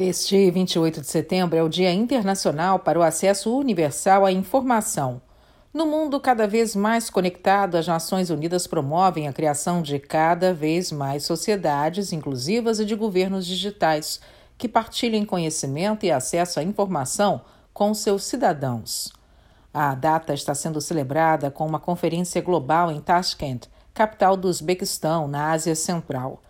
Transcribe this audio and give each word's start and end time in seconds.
Este 0.00 0.48
28 0.48 1.00
de 1.00 1.08
setembro 1.08 1.58
é 1.58 1.62
o 1.64 1.68
Dia 1.68 1.92
Internacional 1.92 2.78
para 2.78 3.00
o 3.00 3.02
Acesso 3.02 3.52
Universal 3.52 4.24
à 4.24 4.30
Informação. 4.30 5.20
No 5.74 5.86
mundo 5.86 6.20
cada 6.20 6.46
vez 6.46 6.76
mais 6.76 7.10
conectado, 7.10 7.74
as 7.74 7.88
Nações 7.88 8.30
Unidas 8.30 8.64
promovem 8.68 9.26
a 9.26 9.32
criação 9.32 9.82
de 9.82 9.98
cada 9.98 10.54
vez 10.54 10.92
mais 10.92 11.24
sociedades 11.24 12.12
inclusivas 12.12 12.78
e 12.78 12.84
de 12.84 12.94
governos 12.94 13.44
digitais 13.44 14.20
que 14.56 14.68
partilhem 14.68 15.24
conhecimento 15.24 16.06
e 16.06 16.12
acesso 16.12 16.60
à 16.60 16.62
informação 16.62 17.40
com 17.74 17.92
seus 17.92 18.22
cidadãos. 18.22 19.12
A 19.74 19.96
data 19.96 20.32
está 20.32 20.54
sendo 20.54 20.80
celebrada 20.80 21.50
com 21.50 21.66
uma 21.66 21.80
conferência 21.80 22.40
global 22.40 22.92
em 22.92 23.00
Tashkent, 23.00 23.66
capital 23.92 24.36
do 24.36 24.46
Uzbequistão, 24.46 25.26
na 25.26 25.50
Ásia 25.50 25.74
Central. 25.74 26.40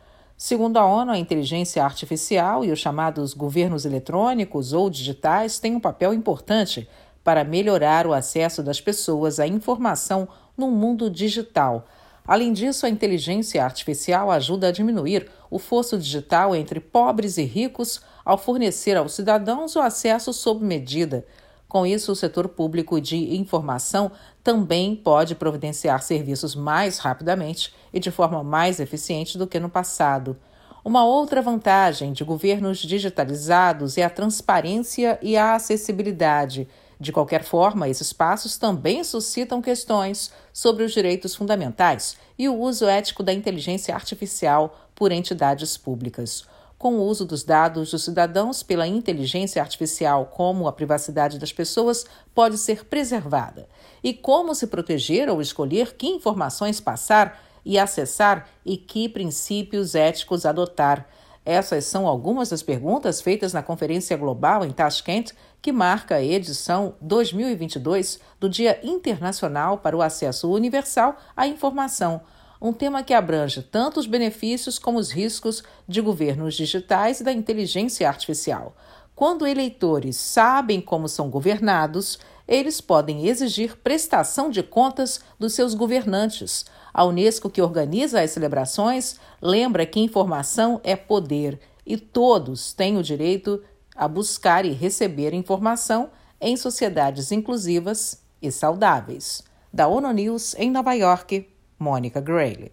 Segundo 0.41 0.77
a 0.77 0.87
ONU, 0.87 1.11
a 1.11 1.19
inteligência 1.19 1.85
artificial 1.85 2.65
e 2.65 2.71
os 2.71 2.79
chamados 2.79 3.35
governos 3.35 3.85
eletrônicos 3.85 4.73
ou 4.73 4.89
digitais 4.89 5.59
têm 5.59 5.75
um 5.75 5.81
papel 5.81 6.15
importante 6.15 6.89
para 7.25 7.43
melhorar 7.43 8.07
o 8.07 8.13
acesso 8.13 8.63
das 8.63 8.81
pessoas 8.81 9.41
à 9.41 9.49
informação 9.49 10.29
no 10.57 10.71
mundo 10.71 11.11
digital. 11.11 11.89
Além 12.25 12.53
disso, 12.53 12.87
a 12.87 12.89
inteligência 12.89 13.65
artificial 13.65 14.31
ajuda 14.31 14.69
a 14.69 14.73
diminuir 14.73 15.29
o 15.51 15.59
fosso 15.59 15.99
digital 15.99 16.55
entre 16.55 16.79
pobres 16.79 17.37
e 17.37 17.43
ricos 17.43 18.01
ao 18.25 18.39
fornecer 18.39 18.97
aos 18.97 19.15
cidadãos 19.15 19.75
o 19.75 19.81
acesso 19.81 20.33
sob 20.33 20.65
medida. 20.65 21.27
Com 21.69 21.85
isso, 21.85 22.13
o 22.13 22.17
setor 22.17 22.49
público 22.49 22.99
de 22.99 23.37
informação 23.37 24.11
também 24.43 24.97
pode 24.97 25.35
providenciar 25.35 26.03
serviços 26.03 26.55
mais 26.55 26.99
rapidamente 26.99 27.75
e 27.93 28.01
de 28.01 28.11
forma 28.11 28.43
mais 28.43 28.81
eficiente 28.81 29.37
do 29.37 29.47
que 29.47 29.61
no 29.61 29.69
passado. 29.69 30.37
Uma 30.83 31.05
outra 31.05 31.43
vantagem 31.43 32.15
de 32.15 32.25
governos 32.25 32.79
digitalizados 32.79 33.99
é 33.99 34.03
a 34.03 34.09
transparência 34.09 35.19
e 35.21 35.37
a 35.37 35.57
acessibilidade. 35.57 36.67
De 36.99 37.13
qualquer 37.13 37.45
forma, 37.45 37.89
esses 37.89 38.15
passos 38.15 38.57
também 38.57 39.05
suscitam 39.05 39.61
questões 39.61 40.33
sobre 40.53 40.85
os 40.85 40.93
direitos 40.93 41.35
fundamentais 41.35 42.17
e 42.39 42.49
o 42.49 42.59
uso 42.59 42.87
ético 42.87 43.23
da 43.23 43.33
inteligência 43.33 43.95
artificial 43.95 44.89
por 44.95 45.13
entidades 45.13 45.77
públicas 45.77 46.47
com 46.79 46.95
o 46.95 47.03
uso 47.03 47.27
dos 47.27 47.43
dados 47.43 47.91
dos 47.91 48.05
cidadãos 48.05 48.63
pela 48.63 48.87
inteligência 48.87 49.61
artificial, 49.61 50.27
como 50.27 50.69
a 50.69 50.73
privacidade 50.73 51.39
das 51.39 51.53
pessoas 51.53 52.07
pode 52.33 52.57
ser 52.57 52.85
preservada, 52.85 53.69
e 54.03 54.15
como 54.15 54.55
se 54.55 54.69
proteger 54.69 55.29
ou 55.29 55.43
escolher 55.43 55.95
que 55.95 56.07
informações 56.07 56.81
passar 56.81 57.43
e 57.65 57.79
acessar 57.79 58.49
e 58.65 58.77
que 58.77 59.09
princípios 59.09 59.97
éticos 59.97 60.47
adotar. 60.47 61.09
Essas 61.45 61.87
são 61.87 62.07
algumas 62.07 62.51
das 62.51 62.63
perguntas 62.63 63.21
feitas 63.21 63.53
na 63.53 63.63
Conferência 63.63 64.17
Global 64.17 64.65
em 64.65 64.71
Tashkent, 64.71 65.33
que 65.61 65.73
marca 65.73 66.17
a 66.17 66.23
edição 66.23 66.95
2022 67.01 68.21
do 68.39 68.49
Dia 68.49 68.79
Internacional 68.83 69.79
para 69.79 69.97
o 69.97 70.03
Acesso 70.03 70.53
Universal 70.53 71.17
à 71.37 71.47
Informação 71.47 72.21
um 72.61 72.73
tema 72.73 73.03
que 73.03 73.15
abrange 73.15 73.63
tanto 73.63 74.01
os 74.01 74.07
benefícios 74.07 74.79
como 74.79 74.99
os 74.99 75.11
riscos 75.11 75.63
de 75.87 76.01
governos 76.01 76.55
digitais 76.55 77.21
e 77.21 77.25
da 77.25 77.33
inteligência 77.33 78.09
artificial. 78.09 78.77
Quando 79.15 79.47
eleitores 79.47 80.17
sabem 80.17 80.81
como 80.81 81.09
são 81.09 81.29
governados, 81.29 82.19
eles 82.47 82.81
podem 82.81 83.27
exigir 83.27 83.77
prestação 83.77 84.49
de 84.49 84.63
contas 84.63 85.21
dos 85.39 85.53
seus 85.55 85.75
governantes. 85.75 86.65
A 86.95 87.05
Unesco, 87.05 87.51
que 87.51 87.61
organiza 87.61 88.21
as 88.21 88.31
celebrações, 88.31 89.17
lembra 89.43 89.85
que 89.85 90.01
informação 90.01 90.81
é 90.83 90.97
poder 90.97 91.61
e 91.85 91.97
todos 91.97 92.73
têm 92.73 92.97
o 92.97 93.03
direito 93.03 93.63
a 93.95 94.07
buscar 94.07 94.65
e 94.65 94.71
receber 94.71 95.35
informação 95.35 96.11
em 96.41 96.57
sociedades 96.57 97.33
inclusivas 97.33 98.23
e 98.41 98.51
saudáveis. 98.51 99.43
Da 99.73 99.89
ONU 99.89 100.13
News, 100.13 100.55
em 100.55 100.71
Nova 100.71 100.95
York, 100.95 101.49
Monica 101.79 102.21
Grayley. 102.21 102.73